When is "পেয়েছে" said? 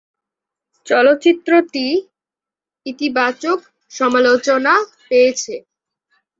5.03-5.55